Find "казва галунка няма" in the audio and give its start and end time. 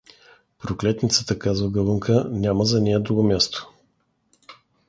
1.39-2.63